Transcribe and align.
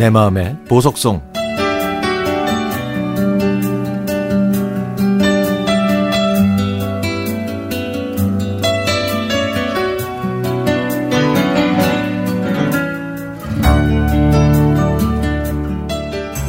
내 0.00 0.08
마음의 0.08 0.56
보석송 0.66 1.20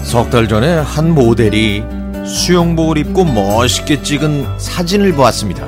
석달 0.03 0.47
전에 0.47 0.75
한 0.75 1.13
모델이 1.13 1.83
수영복을 2.25 2.99
입고 2.99 3.25
멋있게 3.25 4.01
찍은 4.01 4.59
사진을 4.59 5.11
보았습니다. 5.11 5.67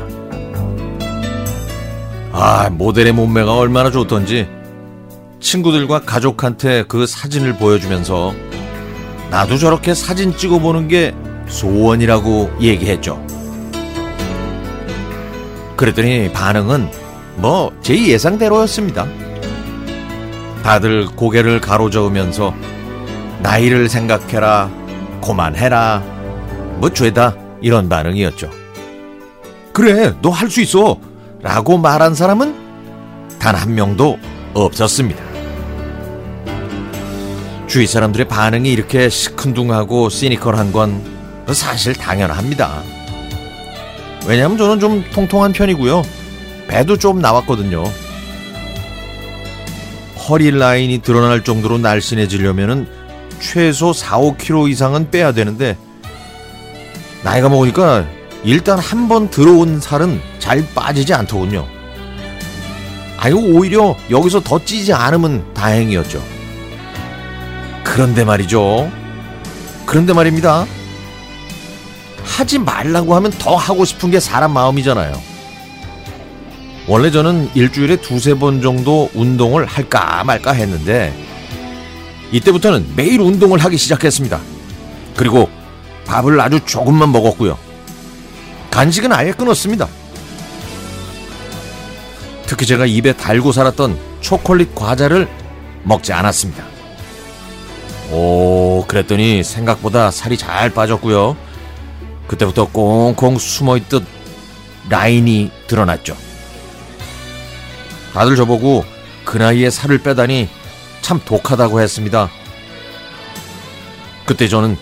아, 2.32 2.70
모델의 2.70 3.12
몸매가 3.12 3.54
얼마나 3.58 3.92
좋던지 3.92 4.63
친구들과 5.44 6.00
가족한테 6.00 6.86
그 6.88 7.06
사진을 7.06 7.58
보여주면서 7.58 8.34
나도 9.30 9.58
저렇게 9.58 9.94
사진 9.94 10.36
찍어보는 10.36 10.88
게 10.88 11.14
소원이라고 11.48 12.50
얘기했죠. 12.62 13.24
그랬더니 15.76 16.32
반응은 16.32 16.90
뭐 17.36 17.72
제 17.82 17.96
예상대로였습니다. 18.08 19.06
다들 20.64 21.08
고개를 21.08 21.60
가로저으면서 21.60 22.54
나이를 23.42 23.90
생각해라, 23.90 24.72
고만해라, 25.20 26.02
뭐 26.78 26.90
죄다 26.94 27.36
이런 27.62 27.90
반응이었죠. 27.90 28.50
그래, 29.74 30.14
너 30.22 30.30
할 30.30 30.50
수 30.50 30.62
있어! 30.62 30.98
라고 31.42 31.78
말한 31.78 32.16
사람은 32.16 32.56
단 33.40 33.56
한 33.56 33.76
명도 33.76 34.18
없었습니다. 34.54 35.33
주위 37.74 37.88
사람들의 37.88 38.28
반응이 38.28 38.72
이렇게 38.72 39.10
시큰둥하고 39.10 40.10
시니컬한 40.10 40.72
건 40.72 41.04
사실 41.52 41.96
당연합니다. 41.96 42.84
왜냐하면 44.28 44.60
저는 44.60 44.80
좀 44.80 45.04
통통한 45.12 45.54
편이고요. 45.54 46.04
배도 46.68 46.98
좀 46.98 47.20
나왔거든요. 47.20 47.84
허리 50.30 50.52
라인이 50.52 51.00
드러날 51.00 51.44
정도로 51.44 51.80
날씬해지려면 51.80 52.88
최소 53.40 53.92
4, 53.92 54.20
5kg 54.20 54.70
이상은 54.70 55.10
빼야 55.10 55.32
되는데 55.32 55.76
나이가 57.24 57.50
먹으니까 57.50 58.06
일단 58.44 58.78
한 58.78 59.08
번 59.08 59.32
들어온 59.32 59.80
살은 59.80 60.22
잘 60.38 60.64
빠지지 60.76 61.16
않더군요. 61.16 61.68
아유 63.18 63.36
오히려 63.36 63.96
여기서 64.12 64.42
더 64.42 64.64
찌지 64.64 64.94
않으면 64.94 65.56
다행이었죠. 65.56 66.33
그런데 67.84 68.24
말이죠. 68.24 68.92
그런데 69.86 70.14
말입니다. 70.14 70.66
하지 72.24 72.58
말라고 72.58 73.16
하면 73.16 73.32
더 73.32 73.56
하고 73.56 73.86
싶은 73.86 74.10
게 74.12 74.20
사람 74.20 74.54
마음이잖아요. 74.54 75.22
원래 76.88 77.12
저는 77.12 77.50
일주일에 77.54 77.98
두세 77.98 78.34
번 78.34 78.62
정도 78.62 79.10
운동을 79.14 79.66
할까 79.66 80.24
말까 80.26 80.52
했는데 80.52 81.14
이때부터는 82.32 82.94
매일 82.96 83.22
운동을 83.22 83.60
하기 83.60 83.78
시작했습니다. 83.78 84.40
그리고 85.16 85.50
밥을 86.06 86.40
아주 86.42 86.60
조금만 86.66 87.12
먹었고요. 87.12 87.58
간식은 88.72 89.14
아예 89.14 89.32
끊었습니다. 89.32 89.88
특히 92.48 92.66
제가 92.66 92.86
입에 92.86 93.14
달고 93.14 93.52
살았던 93.52 93.98
초콜릿 94.22 94.74
과자를 94.76 95.28
먹지 95.84 96.12
않았습니다. 96.12 96.73
오, 98.12 98.86
그랬더니 98.88 99.44
생각보다 99.44 100.12
살이 100.12 100.38
잘 100.38 100.70
빠졌고요. 100.70 101.36
그때부터 102.28 102.70
꽁꽁 102.70 103.38
숨어 103.38 103.78
있듯 103.78 104.04
라인이 104.90 105.52
드러났죠. 105.68 106.16
다들 108.14 108.36
저보고 108.36 108.86
그 109.26 109.38
나이에 109.38 109.70
살을 109.70 110.00
빼다니 110.00 110.50
참 111.02 111.20
독하다고 111.24 111.82
했습니다. 111.82 112.30
그때 114.26 114.48
저는 114.48 114.78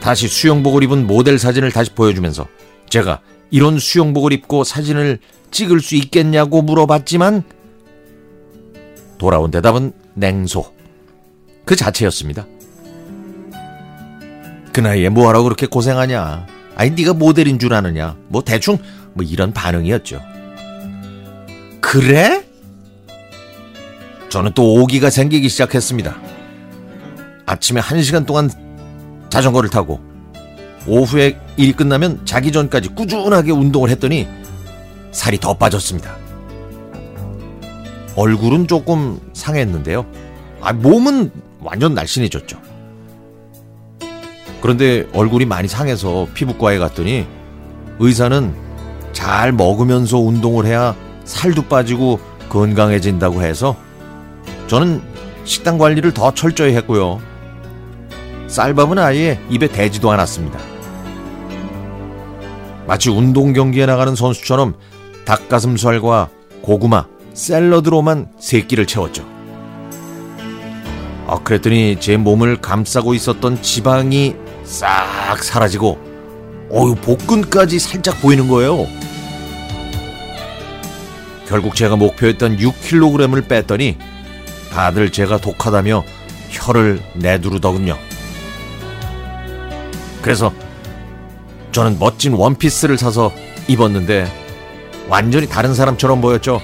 다시 0.00 0.28
수영복을 0.28 0.82
입은 0.82 1.06
모델 1.06 1.38
사진을 1.38 1.70
다시 1.70 1.90
보여주면서 1.90 2.46
제가 2.88 3.20
이런 3.50 3.78
수영복을 3.78 4.32
입고 4.32 4.64
사진을 4.64 5.20
찍을 5.50 5.80
수 5.80 5.94
있겠냐고 5.94 6.62
물어봤지만 6.62 7.44
돌아온 9.18 9.50
대답은 9.50 9.92
냉소. 10.14 10.74
그 11.64 11.76
자체였습니다. 11.76 12.46
그 14.72 14.80
나이에 14.80 15.08
뭐하라고 15.08 15.44
그렇게 15.44 15.66
고생하냐. 15.66 16.46
아니 16.74 16.90
네가 16.90 17.14
모델인 17.14 17.58
줄 17.58 17.74
아느냐. 17.74 18.16
뭐 18.28 18.42
대충 18.42 18.78
뭐 19.12 19.24
이런 19.24 19.52
반응이었죠. 19.52 20.20
그래? 21.80 22.44
저는 24.30 24.52
또 24.54 24.74
오기가 24.74 25.10
생기기 25.10 25.48
시작했습니다. 25.48 26.16
아침에 27.44 27.80
한 27.80 28.02
시간 28.02 28.24
동안 28.24 28.48
자전거를 29.28 29.68
타고 29.68 30.00
오후에 30.86 31.38
일이 31.56 31.72
끝나면 31.72 32.20
자기 32.24 32.50
전까지 32.50 32.90
꾸준하게 32.90 33.52
운동을 33.52 33.90
했더니 33.90 34.26
살이 35.10 35.38
더 35.38 35.52
빠졌습니다. 35.54 36.16
얼굴은 38.16 38.68
조금 38.68 39.20
상했는데요. 39.34 40.06
아, 40.60 40.72
몸은 40.72 41.30
완전 41.60 41.94
날씬해졌죠. 41.94 42.71
그런데 44.62 45.06
얼굴이 45.12 45.44
많이 45.44 45.66
상해서 45.68 46.28
피부과에 46.32 46.78
갔더니 46.78 47.26
의사는 47.98 48.54
잘 49.12 49.52
먹으면서 49.52 50.18
운동을 50.18 50.66
해야 50.66 50.94
살도 51.24 51.64
빠지고 51.64 52.20
건강해진다고 52.48 53.42
해서 53.42 53.76
저는 54.68 55.02
식단 55.44 55.78
관리를 55.78 56.14
더 56.14 56.32
철저히 56.32 56.74
했고요. 56.76 57.20
쌀밥은 58.46 58.98
아예 58.98 59.40
입에 59.50 59.66
대지도 59.66 60.10
않았습니다. 60.12 60.58
마치 62.86 63.10
운동 63.10 63.52
경기에 63.52 63.86
나가는 63.86 64.14
선수처럼 64.14 64.74
닭가슴살과 65.24 66.28
고구마, 66.62 67.06
샐러드로만 67.34 68.28
세 68.38 68.60
끼를 68.60 68.86
채웠죠. 68.86 69.24
아, 71.26 71.38
그랬더니 71.42 71.96
제 71.98 72.16
몸을 72.16 72.60
감싸고 72.60 73.14
있었던 73.14 73.62
지방이 73.62 74.36
싹 74.64 75.42
사라지고, 75.42 75.98
어유 76.70 76.94
복근까지 76.96 77.78
살짝 77.78 78.20
보이는 78.20 78.48
거예요. 78.48 78.86
결국 81.46 81.74
제가 81.74 81.96
목표했던 81.96 82.56
6kg을 82.56 83.46
뺐더니 83.46 83.98
다들 84.72 85.12
제가 85.12 85.38
독하다며 85.38 86.02
혀를 86.48 87.02
내두르더군요. 87.14 87.98
그래서 90.22 90.52
저는 91.72 91.98
멋진 91.98 92.32
원피스를 92.32 92.96
사서 92.96 93.32
입었는데 93.68 94.30
완전히 95.08 95.46
다른 95.46 95.74
사람처럼 95.74 96.20
보였죠. 96.20 96.60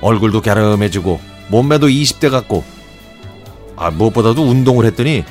얼굴도 0.00 0.40
갸름해지고 0.40 1.20
몸매도 1.48 1.86
20대 1.86 2.30
같고 2.30 2.64
아, 3.76 3.90
무엇보다도 3.90 4.42
운동을 4.42 4.84
했더니 4.86 5.24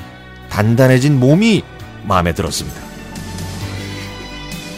단단해진 0.52 1.18
몸이 1.18 1.62
마음에 2.04 2.34
들었습니다. 2.34 2.78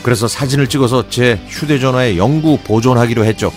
그래서 0.05 0.29
사진을 0.29 0.69
찍어서 0.69 1.09
제 1.09 1.41
휴대전화에 1.49 2.17
영구 2.17 2.59
보존하기로 2.65 3.25
했죠. 3.25 3.53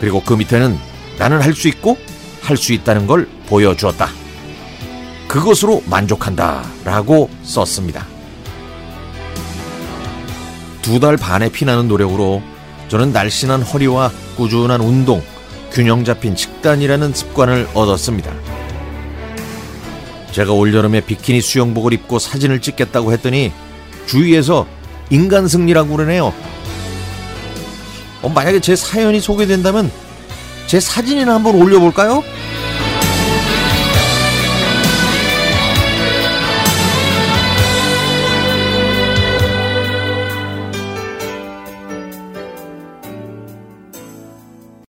그리고 0.00 0.22
그 0.22 0.32
밑에는 0.34 0.78
나는 1.18 1.42
할 1.42 1.54
수 1.54 1.68
있고 1.68 1.98
할 2.40 2.56
수 2.56 2.72
있다는 2.72 3.06
걸 3.06 3.28
보여주었다. 3.46 4.08
그것으로 5.28 5.82
만족한다. 5.86 6.64
라고 6.84 7.28
썼습니다. 7.42 8.06
두 10.80 10.98
달 10.98 11.18
반의 11.18 11.52
피나는 11.52 11.88
노력으로 11.88 12.42
저는 12.88 13.12
날씬한 13.12 13.62
허리와 13.62 14.10
꾸준한 14.36 14.80
운동, 14.80 15.22
균형 15.70 16.04
잡힌 16.04 16.34
식단이라는 16.34 17.12
습관을 17.12 17.68
얻었습니다. 17.74 18.32
제가 20.32 20.52
올여름에 20.52 21.00
비키니 21.02 21.40
수영복을 21.40 21.92
입고 21.92 22.18
사진을 22.18 22.60
찍겠다고 22.60 23.12
했더니 23.12 23.52
주위에서 24.06 24.66
인간 25.10 25.48
승리라고 25.48 25.96
그러네요. 25.96 26.32
어, 28.22 28.28
만약에 28.28 28.60
제 28.60 28.76
사연이 28.76 29.20
소개된다면 29.20 29.90
제 30.66 30.78
사진이나 30.78 31.34
한번 31.34 31.56
올려볼까요? 31.56 32.22